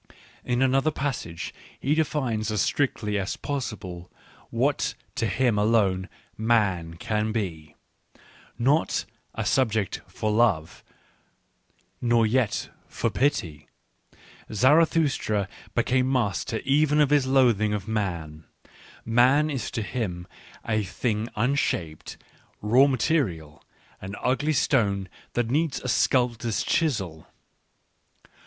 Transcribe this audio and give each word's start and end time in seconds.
"In 0.53 0.63
another 0.63 0.89
passage 0.89 1.53
he 1.79 1.93
defines 1.93 2.49
as 2.49 2.61
strictly 2.63 3.19
as 3.19 3.37
possible 3.37 4.09
what 4.49 4.95
to 5.13 5.27
him 5.27 5.59
alone" 5.59 6.09
man" 6.55 6.95
can 6.95 7.31
be,— 7.31 7.75
not 8.71 9.05
a 9.35 9.45
subject 9.45 10.01
for 10.07 10.31
love 10.31 10.83
nor 12.01 12.25
yet 12.25 12.71
for 12.87 13.11
pity— 13.11 13.67
Zarathustra 14.51 15.47
became 15.75 16.11
master 16.11 16.61
even 16.65 16.99
of 16.99 17.11
his 17.11 17.27
loathing 17.27 17.71
of 17.75 17.87
man: 17.87 18.45
man 19.05 19.51
is 19.51 19.69
to 19.69 19.83
him 19.83 20.25
a 20.67 20.81
thing 20.81 21.29
unshaped, 21.35 22.17
raw 22.59 22.87
material, 22.87 23.63
an 24.01 24.15
ugly 24.23 24.53
stone 24.53 25.07
that 25.33 25.51
needs 25.51 25.79
the 25.79 25.87
sculptor's 25.87 26.63
chisel. 26.63 27.27